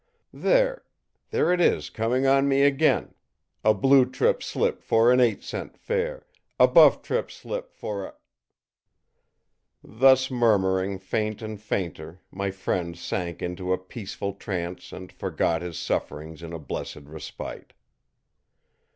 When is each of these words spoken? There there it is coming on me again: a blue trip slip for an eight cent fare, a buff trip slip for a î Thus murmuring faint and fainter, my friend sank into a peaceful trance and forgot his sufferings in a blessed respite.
There 0.33 0.83
there 1.29 1.53
it 1.53 1.61
is 1.61 1.91
coming 1.91 2.25
on 2.25 2.49
me 2.49 2.63
again: 2.63 3.13
a 3.63 3.71
blue 3.71 4.09
trip 4.09 4.41
slip 4.41 4.81
for 4.81 5.11
an 5.11 5.19
eight 5.19 5.43
cent 5.43 5.77
fare, 5.77 6.25
a 6.59 6.67
buff 6.67 7.03
trip 7.03 7.29
slip 7.29 7.71
for 7.75 8.05
a 8.07 8.11
î 8.11 8.13
Thus 9.83 10.31
murmuring 10.31 10.97
faint 10.97 11.43
and 11.43 11.61
fainter, 11.61 12.19
my 12.31 12.49
friend 12.49 12.97
sank 12.97 13.43
into 13.43 13.73
a 13.73 13.77
peaceful 13.77 14.33
trance 14.33 14.91
and 14.91 15.11
forgot 15.11 15.61
his 15.61 15.77
sufferings 15.77 16.41
in 16.41 16.51
a 16.51 16.57
blessed 16.57 17.03
respite. 17.05 17.73